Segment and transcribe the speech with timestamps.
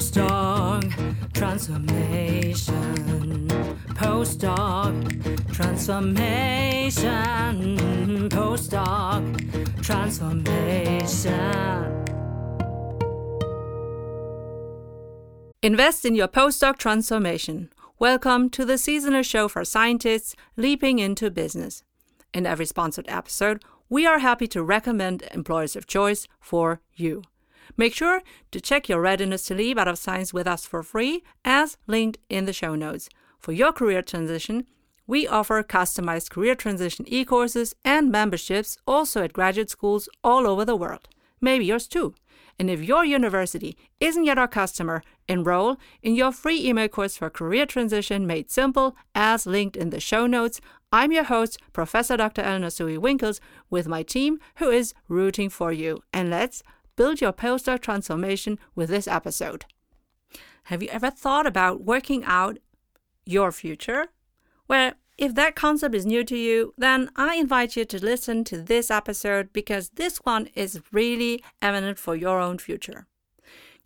[0.00, 0.88] Postdoc
[1.34, 3.48] transformation.
[3.88, 7.76] Postdoc transformation.
[8.30, 12.06] Postdoc transformation.
[15.62, 17.68] Invest in your postdoc transformation.
[17.98, 21.82] Welcome to the seasonal show for scientists leaping into business.
[22.32, 27.22] In every sponsored episode, we are happy to recommend employers of choice for you.
[27.76, 31.22] Make sure to check your readiness to leave out of science with us for free,
[31.44, 33.08] as linked in the show notes.
[33.38, 34.66] For your career transition,
[35.06, 40.64] we offer customized career transition e courses and memberships also at graduate schools all over
[40.64, 41.08] the world.
[41.40, 42.14] Maybe yours too.
[42.60, 47.30] And if your university isn't yet our customer, enroll in your free email course for
[47.30, 50.60] career transition made simple as linked in the show notes.
[50.92, 52.42] I'm your host, Professor Dr.
[52.42, 53.40] Eleonore Soei-Winkels,
[53.70, 56.02] with my team who is rooting for you.
[56.12, 56.62] And let's
[57.00, 59.64] build your postdoc transformation with this episode.
[60.64, 62.58] Have you ever thought about working out
[63.24, 64.08] your future?
[64.68, 68.60] Well, if that concept is new to you, then I invite you to listen to
[68.60, 73.06] this episode because this one is really eminent for your own future.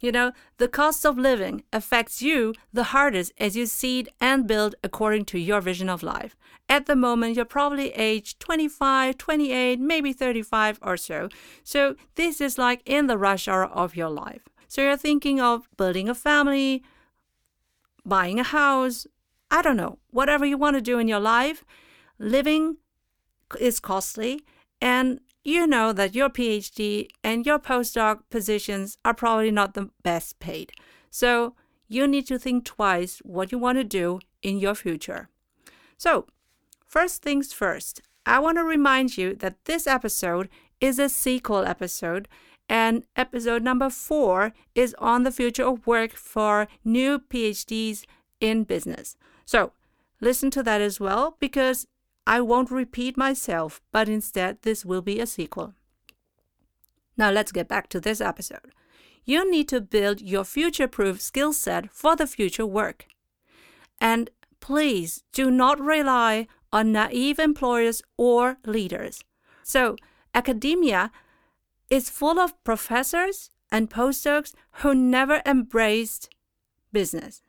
[0.05, 4.75] You know, the cost of living affects you the hardest as you seed and build
[4.85, 6.37] according to your vision of life.
[6.69, 11.31] At the moment, you're probably age 25, 28, maybe 35 or so.
[11.63, 14.43] So, this is like in the rush hour of your life.
[14.69, 16.83] So, you're thinking of building a family,
[18.05, 19.07] buying a house,
[19.51, 21.65] I don't know, whatever you want to do in your life,
[22.19, 22.77] living
[23.59, 24.45] is costly.
[24.83, 30.41] And you know that your PhD and your postdoc positions are probably not the best
[30.41, 30.73] paid.
[31.11, 31.55] So
[31.89, 35.29] you need to think twice what you want to do in your future.
[35.97, 36.27] So,
[36.87, 40.49] first things first, I want to remind you that this episode
[40.81, 42.27] is a sequel episode,
[42.69, 48.05] and episode number four is on the future of work for new PhDs
[48.41, 49.17] in business.
[49.45, 49.73] So
[50.21, 51.87] listen to that as well because
[52.27, 55.75] I won't repeat myself, but instead this will be a sequel.
[57.17, 58.73] Now let's get back to this episode.
[59.25, 63.07] You need to build your future proof skill set for the future work.
[64.01, 64.31] And
[64.61, 69.23] please do not rely on naive employers or leaders.
[69.63, 69.97] So,
[70.35, 71.11] academia
[71.89, 74.53] is full of professors and postdocs
[74.83, 76.29] who never embraced
[76.93, 77.43] business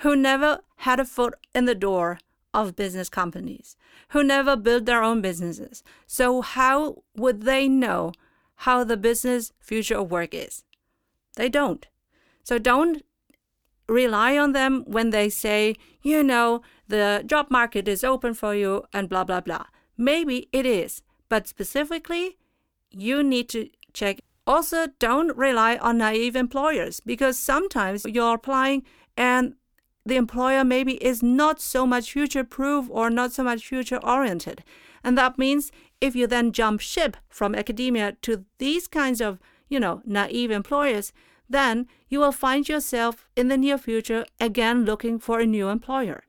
[0.00, 2.18] who never had a foot in the door
[2.56, 3.76] of business companies,
[4.08, 5.84] who never built their own businesses.
[6.06, 8.12] So, how would they know
[8.66, 10.64] how the business future of work is?
[11.36, 11.86] They don't.
[12.42, 13.04] So, don't
[13.88, 18.84] rely on them when they say, you know, the job market is open for you
[18.92, 19.66] and blah, blah, blah.
[19.98, 22.38] Maybe it is, but specifically,
[22.90, 24.20] you need to check.
[24.46, 28.84] Also, don't rely on naive employers because sometimes you're applying
[29.16, 29.54] and
[30.06, 34.62] the employer maybe is not so much future proof or not so much future oriented.
[35.02, 39.80] And that means if you then jump ship from academia to these kinds of, you
[39.80, 41.12] know, naive employers,
[41.48, 46.22] then you will find yourself in the near future again looking for a new employer.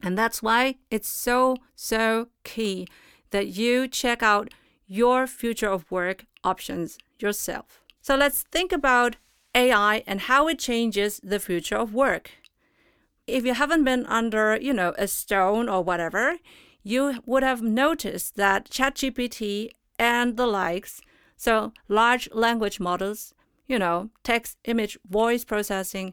[0.00, 2.86] And that's why it's so, so key
[3.30, 4.52] that you check out
[4.86, 7.82] your future of work options yourself.
[8.00, 9.16] So let's think about
[9.54, 12.30] AI and how it changes the future of work
[13.26, 16.38] if you haven't been under, you know, a stone or whatever,
[16.82, 21.00] you would have noticed that ChatGPT and the likes,
[21.36, 23.34] so large language models,
[23.66, 26.12] you know, text, image, voice processing,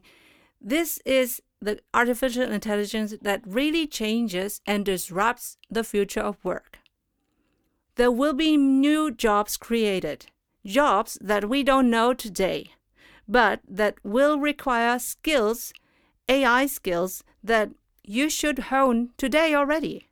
[0.60, 6.78] this is the artificial intelligence that really changes and disrupts the future of work.
[7.96, 10.26] There will be new jobs created,
[10.64, 12.72] jobs that we don't know today,
[13.28, 15.72] but that will require skills
[16.30, 17.70] AI skills that
[18.04, 20.06] you should hone today already.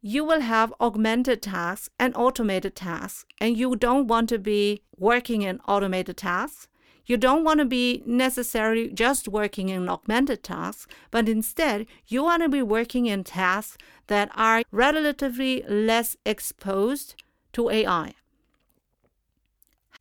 [0.00, 5.42] You will have augmented tasks and automated tasks, and you don't want to be working
[5.42, 6.66] in automated tasks.
[7.04, 12.42] You don't want to be necessarily just working in augmented tasks, but instead, you want
[12.42, 13.76] to be working in tasks
[14.06, 17.22] that are relatively less exposed
[17.52, 18.14] to AI.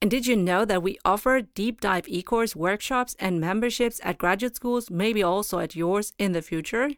[0.01, 4.17] And did you know that we offer deep dive e course workshops and memberships at
[4.17, 6.89] graduate schools, maybe also at yours in the future?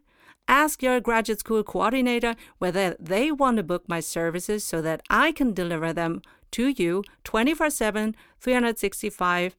[0.47, 5.33] Ask your graduate school coordinator whether they want to book my services so that I
[5.33, 6.21] can deliver them
[6.51, 9.56] to you 24 7, 365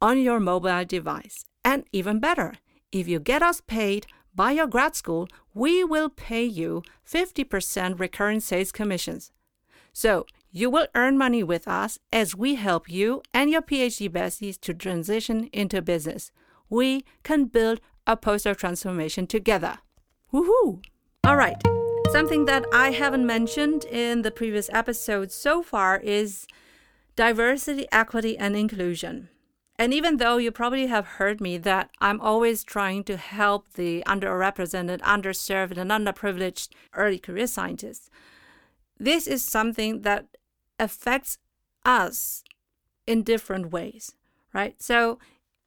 [0.00, 1.44] on your mobile device.
[1.62, 2.54] And even better,
[2.90, 8.40] if you get us paid by your grad school, we will pay you 50% recurring
[8.40, 9.32] sales commissions.
[9.92, 14.58] So you will earn money with us as we help you and your PhD besties
[14.60, 16.30] to transition into business.
[16.70, 19.78] we can build a postdoc transformation together.
[20.32, 20.82] Woohoo!
[21.24, 21.56] All right.
[22.12, 26.46] Something that I haven't mentioned in the previous episodes so far is
[27.16, 29.28] diversity, equity, and inclusion.
[29.78, 34.02] And even though you probably have heard me that I'm always trying to help the
[34.06, 38.10] underrepresented, underserved, and underprivileged early career scientists,
[38.98, 40.26] this is something that
[40.78, 41.38] affects
[41.84, 42.42] us
[43.06, 44.12] in different ways,
[44.52, 44.80] right?
[44.80, 45.18] So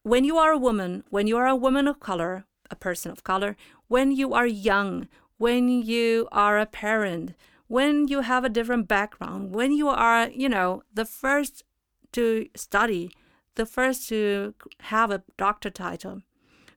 [0.04, 3.24] when you are a woman, when you are a woman of color, a person of
[3.24, 3.56] color,
[3.88, 7.34] when you are young, when you are a parent,
[7.68, 11.64] when you have a different background, when you are, you know, the first
[12.12, 13.12] to study,
[13.56, 16.22] the first to have a doctor title,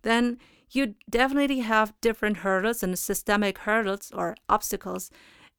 [0.03, 0.39] then
[0.71, 5.11] you definitely have different hurdles and systemic hurdles or obstacles.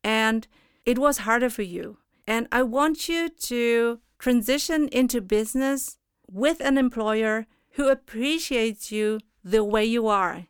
[0.03, 0.47] And
[0.85, 1.97] it was harder for you.
[2.27, 5.97] And I want you to transition into business
[6.29, 10.47] with an employer who appreciates you the way you are,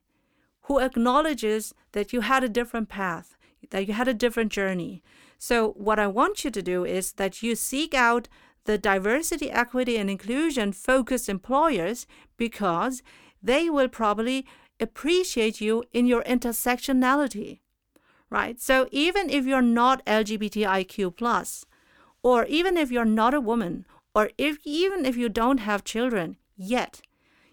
[0.63, 3.35] who acknowledges that you had a different path,
[3.71, 5.03] that you had a different journey.
[5.37, 8.29] So, what I want you to do is that you seek out
[8.63, 12.07] the diversity, equity, and inclusion focused employers
[12.37, 13.03] because
[13.41, 14.45] they will probably
[14.79, 17.59] appreciate you in your intersectionality,
[18.29, 18.59] right?
[18.59, 21.65] So, even if you're not LGBTIQ, plus,
[22.23, 26.37] or even if you're not a woman, or if even if you don't have children
[26.55, 27.01] yet,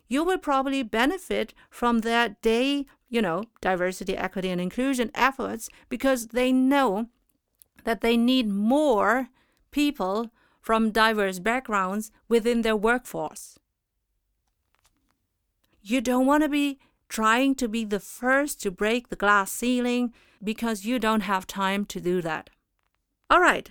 [0.09, 6.29] you will probably benefit from that day you know, diversity, equity, and inclusion efforts because
[6.29, 7.09] they know
[7.85, 9.29] that they need more
[9.71, 10.31] people
[10.63, 13.59] from diverse backgrounds within their workforce.
[15.83, 16.79] You don't want to be
[17.12, 20.12] trying to be the first to break the glass ceiling
[20.43, 22.49] because you don't have time to do that.
[23.29, 23.70] All right,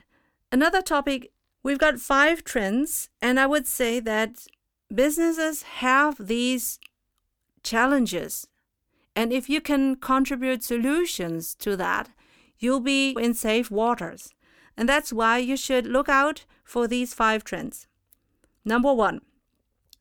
[0.52, 1.32] another topic
[1.64, 4.46] we've got five trends, and I would say that
[4.94, 6.80] businesses have these
[7.64, 8.48] challenges
[9.16, 12.10] and if you can contribute solutions to that,
[12.60, 14.34] you'll be in safe waters.
[14.78, 17.88] And that's why you should look out for these five trends.
[18.64, 19.22] Number one,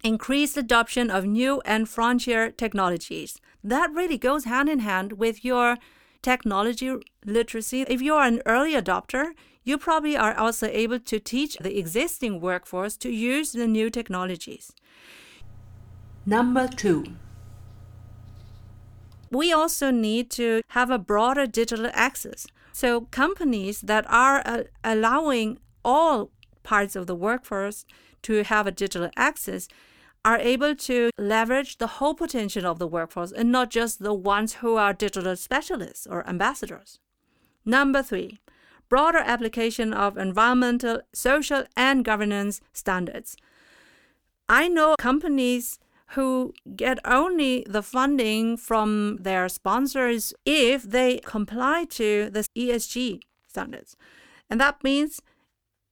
[0.03, 3.41] increased adoption of new and frontier technologies.
[3.63, 5.77] That really goes hand in hand with your
[6.23, 6.95] technology
[7.25, 7.83] literacy.
[7.83, 9.33] If you are an early adopter,
[9.65, 14.73] you probably are also able to teach the existing workforce to use the new technologies.
[16.27, 17.05] Number two,
[19.31, 22.47] we also need to have a broader digital access.
[22.73, 26.31] So, companies that are uh, allowing all
[26.63, 27.85] parts of the workforce
[28.23, 29.69] to have a digital access
[30.25, 34.55] are able to leverage the whole potential of the workforce and not just the ones
[34.55, 36.99] who are digital specialists or ambassadors.
[37.65, 38.41] Number three,
[38.89, 43.37] broader application of environmental, social, and governance standards.
[44.49, 45.79] I know companies
[46.15, 53.97] who get only the funding from their sponsors if they comply to the ESG standards.
[54.51, 55.23] And that means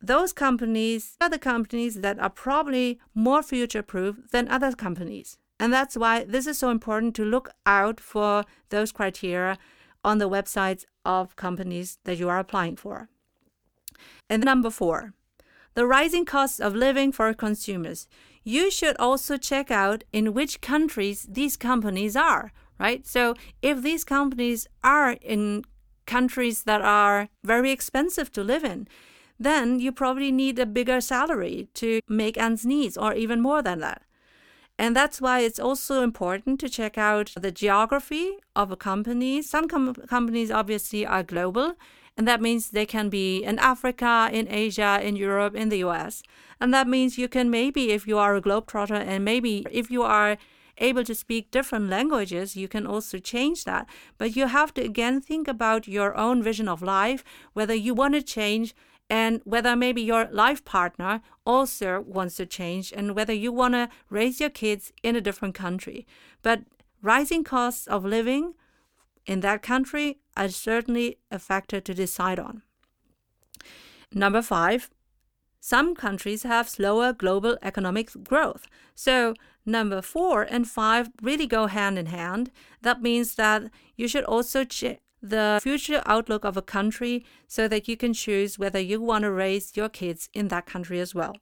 [0.00, 5.38] those companies are the companies that are probably more future proof than other companies.
[5.60, 9.58] And that's why this is so important to look out for those criteria
[10.04, 13.08] on the websites of companies that you are applying for.
[14.30, 15.14] And number four,
[15.74, 18.06] the rising costs of living for consumers
[18.48, 22.50] you should also check out in which countries these companies are,
[22.80, 23.06] right?
[23.06, 25.64] So if these companies are in
[26.06, 28.88] countries that are very expensive to live in,
[29.38, 33.80] then you probably need a bigger salary to make ends meet or even more than
[33.80, 34.02] that.
[34.78, 39.42] And that's why it's also important to check out the geography of a company.
[39.42, 41.74] Some com- companies obviously are global,
[42.16, 46.22] and that means they can be in Africa, in Asia, in Europe, in the US.
[46.60, 50.04] And that means you can maybe, if you are a globetrotter, and maybe if you
[50.04, 50.36] are
[50.80, 53.88] able to speak different languages, you can also change that.
[54.16, 58.14] But you have to again think about your own vision of life, whether you want
[58.14, 58.74] to change
[59.10, 63.88] and whether maybe your life partner also wants to change and whether you want to
[64.10, 66.06] raise your kids in a different country.
[66.42, 66.62] But
[67.02, 68.54] rising costs of living
[69.26, 72.62] in that country are certainly a factor to decide on.
[74.12, 74.90] Number five,
[75.60, 78.66] some countries have slower global economic growth.
[78.94, 79.34] So,
[79.66, 82.50] number four and five really go hand in hand.
[82.82, 83.64] That means that
[83.96, 88.58] you should also check the future outlook of a country so that you can choose
[88.58, 91.34] whether you want to raise your kids in that country as well.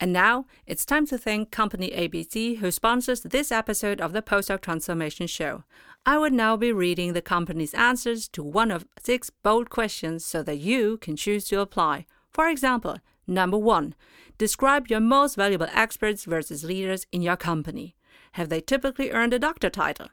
[0.00, 4.60] And now it's time to thank Company ABC, who sponsors this episode of the Postdoc
[4.60, 5.64] Transformation Show.
[6.04, 10.42] I would now be reading the company's answers to one of six bold questions so
[10.42, 12.04] that you can choose to apply.
[12.30, 13.94] For example, number one,
[14.38, 17.96] describe your most valuable experts versus leaders in your company.
[18.32, 20.08] Have they typically earned a doctor title?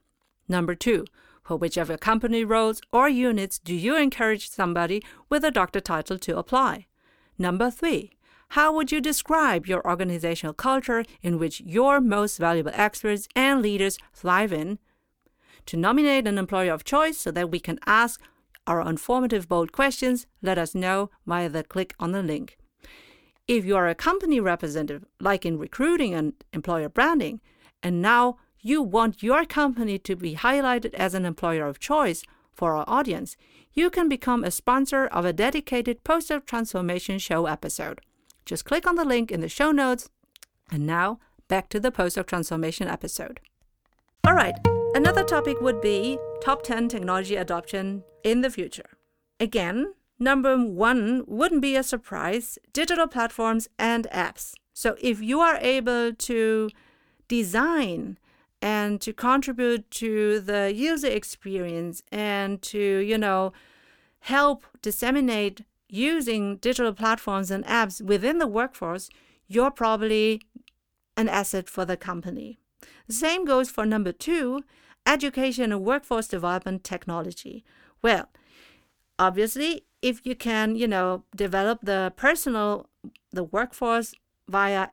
[0.47, 1.05] Number two,
[1.43, 5.79] for which of your company roles or units do you encourage somebody with a doctor
[5.79, 6.87] title to apply?
[7.37, 8.11] Number three,
[8.49, 13.97] how would you describe your organizational culture in which your most valuable experts and leaders
[14.13, 14.77] thrive in?
[15.67, 18.21] To nominate an employer of choice so that we can ask
[18.67, 22.57] our informative bold questions, let us know via the click on the link.
[23.47, 27.41] If you are a company representative, like in recruiting and employer branding,
[27.83, 32.75] and now you want your company to be highlighted as an employer of choice for
[32.75, 33.35] our audience,
[33.73, 38.01] you can become a sponsor of a dedicated Postdoc Transformation Show episode.
[38.45, 40.09] Just click on the link in the show notes.
[40.71, 43.39] And now, back to the Postdoc Transformation episode.
[44.25, 44.55] All right,
[44.93, 48.89] another topic would be top 10 technology adoption in the future.
[49.39, 54.53] Again, number one wouldn't be a surprise digital platforms and apps.
[54.73, 56.69] So if you are able to
[57.27, 58.17] design
[58.61, 63.51] and to contribute to the user experience and to, you know,
[64.19, 69.09] help disseminate using digital platforms and apps within the workforce,
[69.47, 70.41] you're probably
[71.17, 72.59] an asset for the company.
[73.07, 74.63] The same goes for number two
[75.05, 77.65] education and workforce development technology.
[78.03, 78.29] Well,
[79.21, 82.89] obviously, if you can, you know, develop the personal,
[83.31, 84.15] the workforce
[84.49, 84.87] via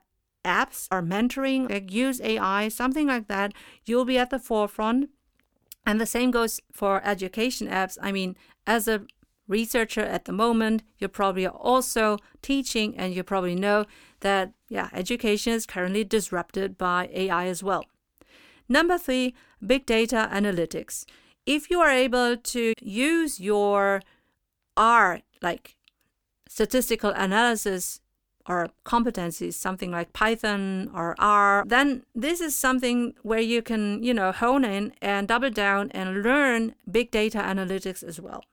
[0.45, 3.53] apps or mentoring, like use AI, something like that,
[3.85, 5.09] you'll be at the forefront.
[5.85, 7.97] And the same goes for education apps.
[8.01, 8.35] I mean,
[8.67, 9.01] as a
[9.47, 13.85] researcher at the moment, you're probably also teaching and you probably know
[14.19, 17.83] that, yeah, education is currently disrupted by AI as well.
[18.67, 19.33] Number three,
[19.65, 21.05] big data analytics.
[21.47, 24.03] If you are able to use your
[24.77, 25.75] R, like
[26.47, 28.01] statistical analysis
[28.47, 34.13] or competencies, something like Python or R, then this is something where you can, you
[34.13, 38.43] know, hone in and double down and learn big data analytics as well.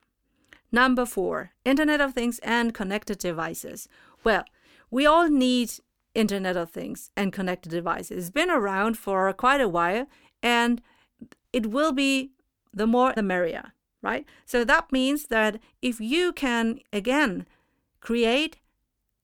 [0.71, 3.87] Number four, Internet of Things and connected devices.
[4.23, 4.43] Well,
[4.91, 5.71] we all need
[6.13, 8.17] Internet of Things and connected devices.
[8.17, 10.07] It's been around for quite a while
[10.43, 10.81] and
[11.51, 12.31] it will be
[12.73, 13.73] the more the merrier,
[14.07, 14.25] right?
[14.45, 17.45] So that means that if you can, again,
[17.99, 18.57] create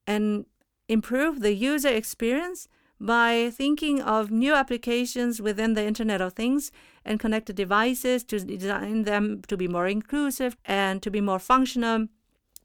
[0.06, 0.46] and
[0.88, 2.68] improve the user experience
[3.00, 6.72] by thinking of new applications within the Internet of Things
[7.06, 12.08] and connected devices to design them to be more inclusive and to be more functional,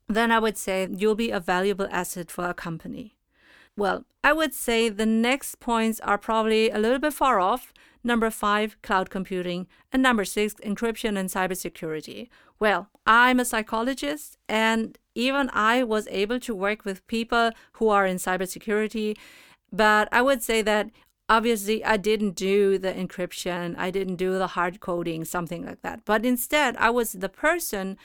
[0.08, 3.14] then I would say you'll be a valuable asset for a company.
[3.76, 7.72] Well, I would say the next points are probably a little bit far off.
[8.04, 9.66] Number five, cloud computing.
[9.92, 12.28] And number six, encryption and cybersecurity.
[12.58, 18.06] Well, I'm a psychologist and even I was able to work with people who are
[18.06, 19.16] in cybersecurity.
[19.72, 20.90] But I would say that
[21.28, 26.04] obviously I didn't do the encryption, I didn't do the hard coding, something like that.
[26.04, 27.96] But instead, I was the person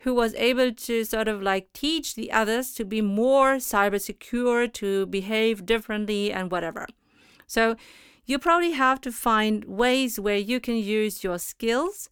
[0.00, 4.66] who was able to sort of like teach the others to be more cyber secure,
[4.66, 6.88] to behave differently, and whatever.
[7.46, 7.76] So
[8.24, 12.08] you probably have to find ways where you can use your skills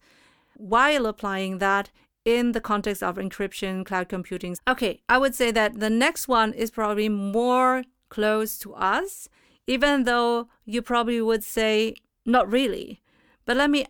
[0.55, 1.89] while applying that
[2.25, 4.55] in the context of encryption, cloud computing.
[4.67, 9.27] Okay, I would say that the next one is probably more close to us,
[9.65, 13.01] even though you probably would say not really.
[13.45, 13.87] But let me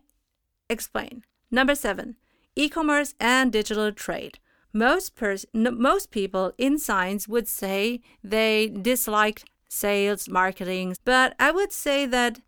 [0.69, 1.23] explain.
[1.49, 2.15] Number seven,
[2.55, 4.39] e-commerce and digital trade.
[4.73, 11.71] Most pers- most people in science would say they disliked sales, marketing, but I would
[11.71, 12.41] say that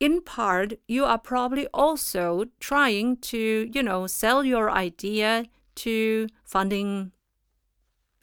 [0.00, 7.12] in part, you are probably also trying to, you know, sell your idea to funding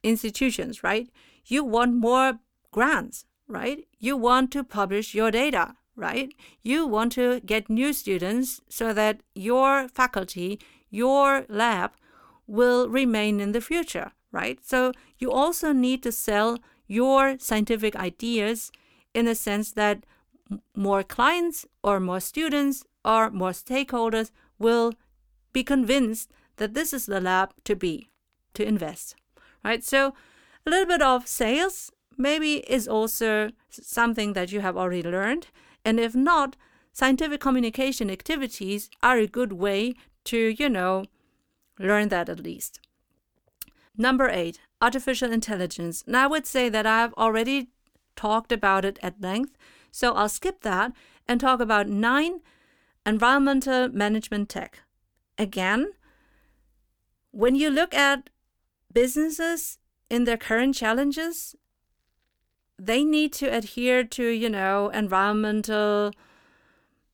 [0.02, 1.08] institutions, right?
[1.46, 2.40] You want more
[2.72, 3.86] grants, right?
[4.00, 6.34] You want to publish your data, right?
[6.64, 11.92] You want to get new students so that your faculty, your lab
[12.48, 14.60] will remain in the future, right?
[14.66, 18.72] So you also need to sell your scientific ideas
[19.14, 20.06] in a sense that
[20.76, 24.94] more clients or more students or more stakeholders will
[25.54, 28.10] be convinced that this is the lab to be,
[28.54, 29.16] to invest,
[29.64, 29.84] right?
[29.84, 30.14] So
[30.66, 35.48] a little bit of sales maybe is also something that you have already learned.
[35.84, 36.56] And if not,
[36.94, 41.06] scientific communication activities are a good way to, you know,
[41.80, 42.80] learn that at least.
[43.98, 46.04] Number eight, artificial intelligence.
[46.06, 47.70] Now I would say that I've already
[48.16, 49.58] talked about it at length,
[49.92, 50.94] so I'll skip that
[51.28, 52.42] and talk about nine
[53.06, 54.80] environmental management tech.
[55.38, 55.92] Again,
[57.32, 58.30] when you look at
[58.94, 59.78] businesses
[60.10, 61.56] in their current challenges,
[62.78, 66.12] they need to adhere to, you know, environmental,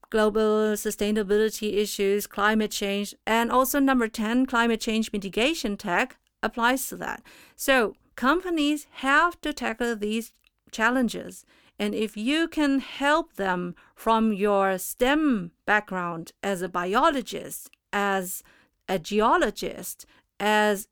[0.09, 6.95] global sustainability issues, climate change, and also number 10, climate change mitigation tech applies to
[6.97, 7.23] that.
[7.55, 10.33] So companies have to tackle these
[10.71, 11.45] challenges.
[11.79, 18.43] And if you can help them from your STEM background as a biologist, as
[18.87, 20.05] a geologist,
[20.39, 20.87] as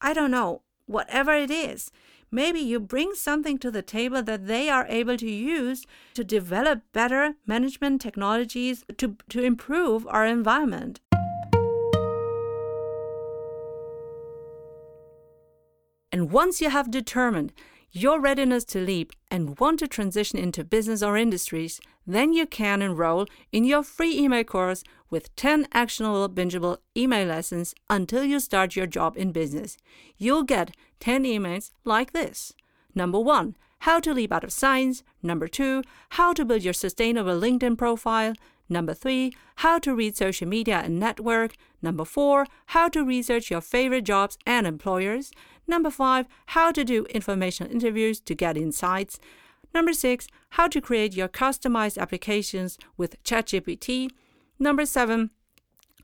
[0.00, 1.90] I don't know, whatever it is,
[2.30, 6.82] maybe you bring something to the table that they are able to use to develop
[6.92, 11.00] better management technologies to, to improve our environment.
[16.10, 17.52] And once you have determined
[17.90, 22.82] your readiness to leap and want to transition into business or industries, then you can
[22.82, 28.76] enroll in your free email course with 10 actionable, bingeable email lessons until you start
[28.76, 29.76] your job in business.
[30.16, 32.52] You'll get 10 emails like this.
[32.94, 35.02] Number one, how to leap out of science.
[35.22, 38.34] Number two, how to build your sustainable LinkedIn profile.
[38.68, 41.54] Number three, how to read social media and network.
[41.80, 45.30] Number four, how to research your favorite jobs and employers.
[45.68, 49.20] Number five, how to do informational interviews to get insights.
[49.74, 54.08] Number six, how to create your customized applications with ChatGPT.
[54.58, 55.30] Number seven,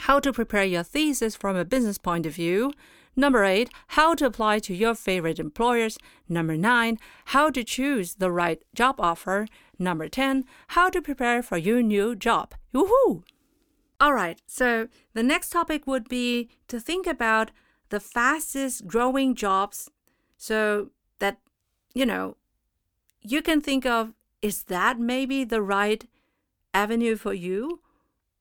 [0.00, 2.72] how to prepare your thesis from a business point of view.
[3.16, 5.98] Number eight, how to apply to your favorite employers.
[6.28, 9.46] Number nine, how to choose the right job offer.
[9.78, 12.54] Number 10, how to prepare for your new job.
[12.74, 13.22] Woohoo!
[14.00, 17.50] All right, so the next topic would be to think about
[17.90, 19.90] the fastest growing jobs
[20.36, 21.38] so that,
[21.94, 22.36] you know,
[23.20, 24.12] you can think of
[24.42, 26.06] is that maybe the right
[26.74, 27.80] avenue for you?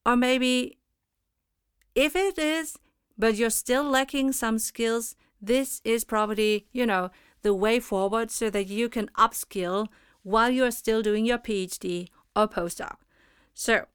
[0.06, 0.78] Or maybe
[1.96, 2.78] if it is,
[3.18, 8.50] but you're still lacking some skills, this is probably, you know, the way forward so
[8.50, 9.88] that you can upskill
[10.24, 12.96] while you are still doing your PhD or postdoc.
[13.54, 13.86] So,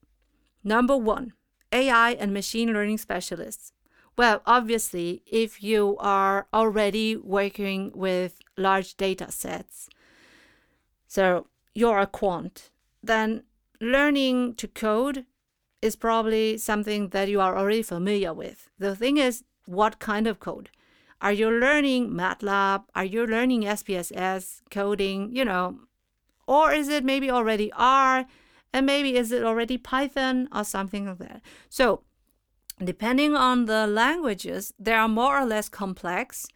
[0.62, 1.32] number one,
[1.72, 3.72] AI and machine learning specialists.
[4.18, 9.88] Well, obviously, if you are already working with large data sets,
[11.06, 13.44] so you're a quant, then
[13.80, 15.24] learning to code
[15.80, 18.68] is probably something that you are already familiar with.
[18.76, 20.70] The thing is, what kind of code?
[21.20, 22.86] Are you learning MATLAB?
[22.96, 25.30] Are you learning SPSS coding?
[25.30, 25.78] You know,
[26.48, 28.26] or is it maybe already R?
[28.72, 31.42] And maybe is it already Python or something like that?
[31.68, 32.02] So,
[32.82, 36.46] depending on the languages, they are more or less complex,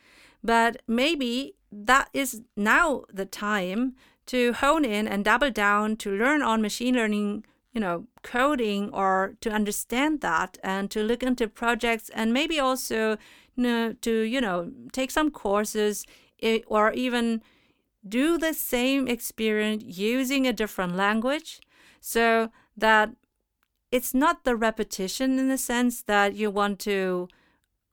[0.43, 3.95] but maybe that is now the time
[4.27, 9.35] to hone in and double down to learn on machine learning you know, coding or
[9.41, 13.17] to understand that and to look into projects and maybe also
[13.57, 16.07] you know, to, you know, take some courses
[16.67, 17.43] or even
[18.07, 21.61] do the same experience using a different language
[22.01, 23.11] so that
[23.93, 27.29] it's not the repetition in the sense that you want to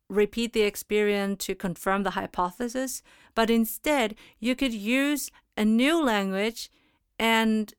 [0.10, 3.04] repeat the experience to confirm the hypothesis,
[3.36, 6.72] but instead you could use a new language
[7.20, 7.74] and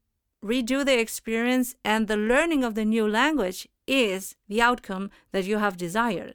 [0.44, 5.58] redo the experience, and the learning of the new language is the outcome that you
[5.58, 6.34] have desired.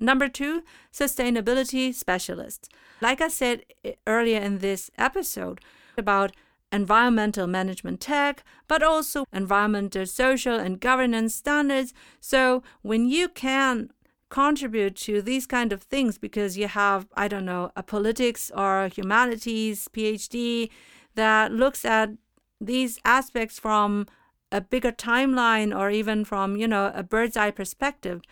[0.00, 2.68] Number two, sustainability specialists.
[3.00, 5.60] Like I said eh, earlier in this episode
[5.96, 6.32] about
[6.72, 11.92] environmental management tech, but also environmental, social, and governance standards.
[12.20, 13.90] So when you can
[14.30, 18.88] contribute to these kind of things because you have, I don't know, a politics or
[18.88, 20.70] humanities PhD
[21.14, 22.10] that looks at
[22.58, 24.06] these aspects from
[24.50, 28.22] a bigger timeline or even from, you know, a bird's eye perspective.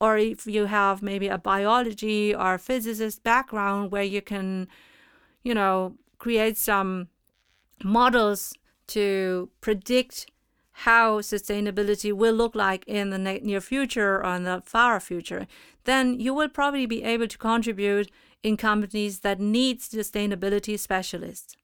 [0.00, 4.68] Or if you have maybe a biology or physicist background where you can,
[5.42, 7.08] you know, create some
[7.82, 8.54] models
[8.88, 10.26] to predict
[10.72, 15.46] how sustainability will look like in the near future or in the far future,
[15.84, 18.10] then you will probably be able to contribute
[18.42, 21.56] in companies that need sustainability specialists.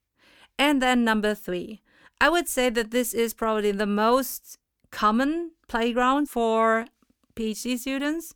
[0.58, 1.80] And then number three,
[2.20, 4.58] I would say that this is probably the most
[4.90, 6.86] common playground for
[7.36, 8.34] PhD students.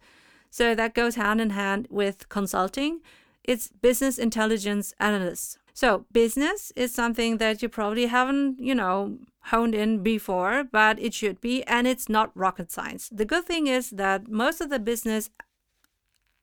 [0.50, 3.00] So that goes hand in hand with consulting.
[3.44, 5.58] It's business intelligence analysts.
[5.80, 11.14] So business is something that you probably haven't, you know, honed in before, but it
[11.14, 13.08] should be, and it's not rocket science.
[13.12, 15.30] The good thing is that most of the business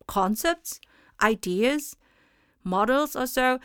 [0.07, 0.79] concepts,
[1.21, 1.97] ideas,
[2.63, 3.59] models or so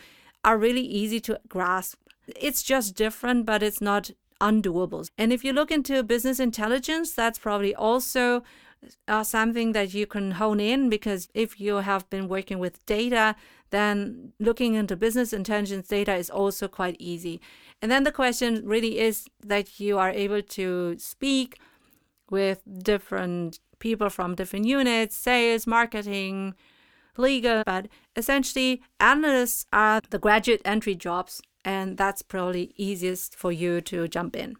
[0.44, 5.08] are really easy to grasp It's just different, but it's not undoable.
[5.16, 8.42] And if you look into business intelligence, that's probably also
[9.08, 13.36] uh, something that you can hone in because if you have been working with data,
[13.70, 17.40] then looking into business intelligence data is also quite easy.
[17.82, 21.58] And then the question really is that you are able to speak
[22.30, 26.54] with different people from different units, sales, marketing,
[27.16, 33.80] legal, but essentially analysts are the graduate entry jobs and that's probably easiest for you
[33.82, 34.56] to jump in.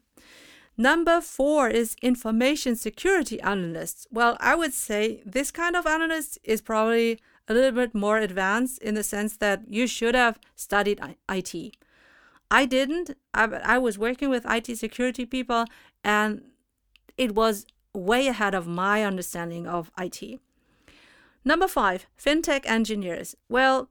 [0.81, 4.07] Number four is information security analysts.
[4.11, 8.79] Well, I would say this kind of analyst is probably a little bit more advanced
[8.81, 11.77] in the sense that you should have studied IT.
[12.51, 13.15] I didn't.
[13.35, 15.67] I, I was working with IT security people,
[16.03, 16.45] and
[17.19, 20.41] it was way ahead of my understanding of IT.
[21.45, 23.37] Number five, fintech engineers.
[23.51, 23.91] Well,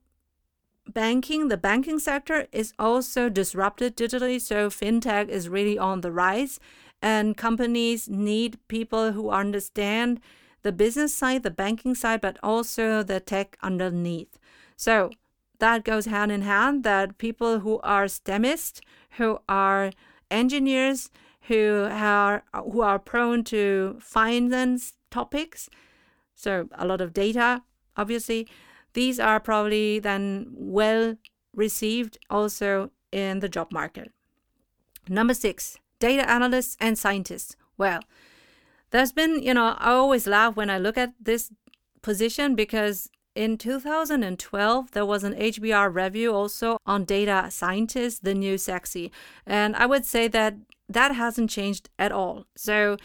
[0.93, 4.39] banking, the banking sector is also disrupted digitally.
[4.41, 6.59] So fintech is really on the rise,
[7.01, 10.19] and companies need people who understand
[10.61, 14.37] the business side, the banking side, but also the tech underneath.
[14.75, 15.11] So
[15.59, 19.91] that goes hand in hand that people who are STEMists, who are
[20.29, 21.09] engineers,
[21.43, 25.69] who are who are prone to finance topics,
[26.35, 27.63] so a lot of data,
[27.97, 28.47] obviously,
[28.93, 31.15] these are probably then well
[31.53, 34.11] received also in the job market.
[35.07, 37.55] Number six, data analysts and scientists.
[37.77, 38.01] Well,
[38.91, 41.51] there's been, you know, I always laugh when I look at this
[42.01, 48.57] position because in 2012, there was an HBR review also on data scientists, the new
[48.57, 49.11] sexy.
[49.45, 50.55] And I would say that
[50.87, 52.45] that hasn't changed at all.
[52.55, 52.97] So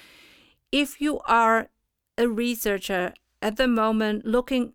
[0.73, 1.69] if you are
[2.17, 4.73] a researcher at the moment looking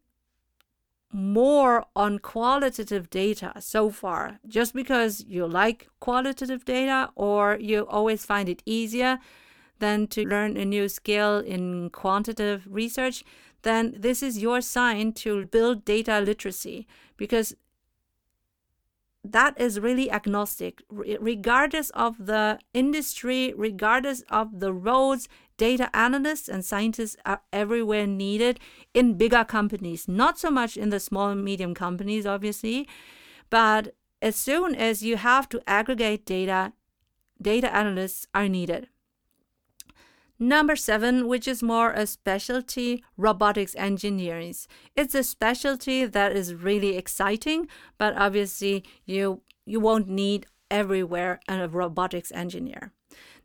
[1.11, 8.25] more on qualitative data so far, just because you like qualitative data or you always
[8.25, 9.19] find it easier
[9.79, 13.23] than to learn a new skill in quantitative research,
[13.63, 16.87] then this is your sign to build data literacy.
[17.17, 17.55] Because
[19.23, 20.81] that is really agnostic.
[20.89, 25.27] Regardless of the industry regardless of the roles
[25.57, 28.59] data analysts and scientists are everywhere needed
[28.93, 32.87] in bigger companies not so much in the small and medium companies obviously.
[33.49, 36.73] But as soon as you have to aggregate data
[37.41, 38.87] data analysts are needed
[40.39, 44.55] Number seven, which is more a specialty, robotics engineering.
[44.95, 51.67] It's a specialty that is really exciting, but obviously you you won't need everywhere a
[51.67, 52.93] robotics engineer.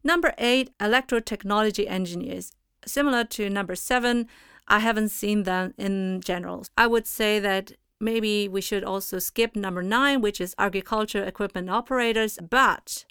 [0.04, 2.52] Number eight, electrotechnology engineers.
[2.86, 4.28] Similar to number seven,
[4.68, 6.64] I haven't seen them in general.
[6.78, 11.70] I would say that maybe we should also skip number nine, which is agriculture equipment
[11.70, 13.04] operators, but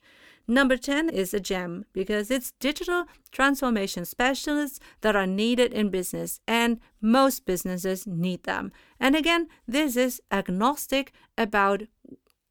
[0.47, 6.41] Number 10 is a gem because it's digital transformation specialists that are needed in business,
[6.47, 8.71] and most businesses need them.
[8.99, 11.83] And again, this is agnostic about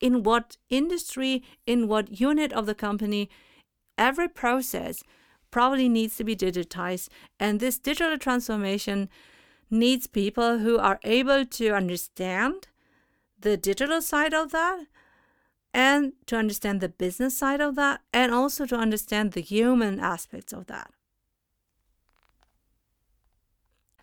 [0.01, 3.29] in what industry, in what unit of the company,
[3.99, 5.03] every process
[5.51, 7.09] probably needs to be digitized.
[7.39, 9.11] And this digital transformation
[9.71, 12.69] needs people who are able to understand
[13.39, 14.87] the digital side of that
[15.75, 20.53] and to understand the business side of that and also to understand the human aspects
[20.53, 20.91] of that.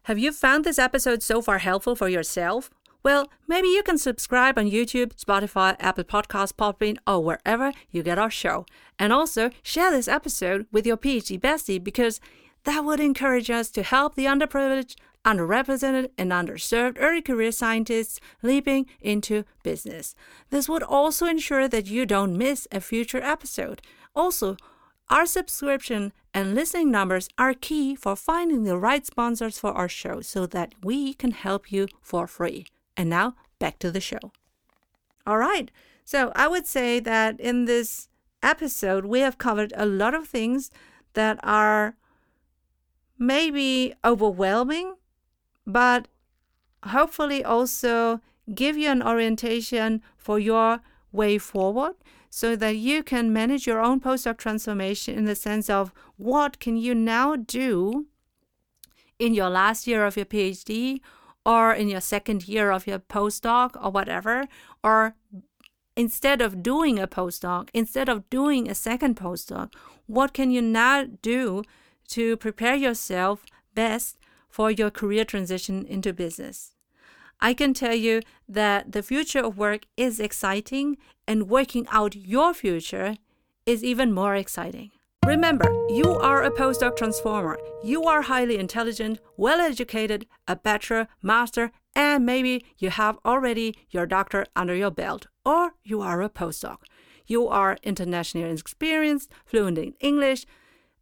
[0.03, 2.71] Have you found this episode so far helpful for yourself?
[3.03, 8.17] Well, maybe you can subscribe on YouTube, Spotify, Apple Podcasts, Podbean, or wherever you get
[8.17, 8.65] our show.
[8.97, 12.19] And also share this episode with your PhD bestie because
[12.63, 18.85] that would encourage us to help the underprivileged underrepresented and underserved early career scientists leaping
[19.01, 20.15] into business.
[20.49, 23.81] This would also ensure that you don't miss a future episode.
[24.15, 24.57] Also,
[25.09, 30.21] our subscription and listening numbers are key for finding the right sponsors for our show
[30.21, 32.65] so that we can help you for free.
[32.95, 34.19] And now, back to the show.
[35.25, 35.71] All right,
[36.05, 38.07] so I would say that in this
[38.41, 40.71] episode, we have covered a lot of things
[41.13, 41.95] that are
[43.17, 44.95] maybe overwhelming
[45.69, 46.07] but
[46.83, 48.21] hopefully also
[48.53, 50.79] give you an orientation for your
[51.11, 51.93] way forward
[52.29, 56.75] so that you can manage your own postdoc transformation in the sense of what can
[56.75, 58.07] you now do
[59.19, 61.01] in your last year of your PhD
[61.45, 64.45] or in your second year of your postdoc or whatever
[64.83, 65.15] or
[65.95, 69.73] instead of doing a postdoc instead of doing a second postdoc
[70.07, 71.63] what can you now do
[72.07, 74.17] to prepare yourself best
[74.49, 76.73] for your career transition into business.
[77.41, 82.53] I can tell you that the future of work is exciting and working out your
[82.53, 83.15] future
[83.65, 84.91] is even more exciting.
[85.25, 87.59] Remember, you are a postdoc transformer.
[87.83, 94.05] You are highly intelligent, well educated, a bachelor, master, and maybe you have already your
[94.05, 96.77] doctor under your belt, or you are a postdoc.
[97.27, 100.45] You are internationally experienced, fluent in English,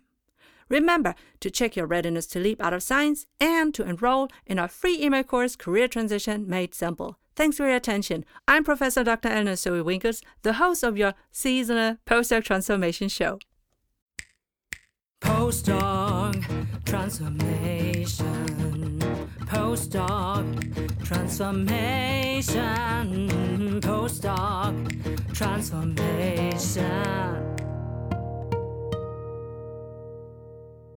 [0.69, 4.69] Remember to check your readiness to leap out of science and to enroll in our
[4.69, 7.17] free email course, Career Transition Made Simple.
[7.35, 8.25] Thanks for your attention.
[8.47, 9.29] I'm Professor Dr.
[9.29, 13.39] Eleonore Soei-Winkels, the host of your seasonal postdoc transformation show.
[15.23, 16.45] Postdoc
[16.85, 19.18] transformation.
[19.49, 20.45] Postdoc
[21.05, 23.29] transformation.
[23.81, 24.75] Postdoc
[25.35, 27.68] transformation.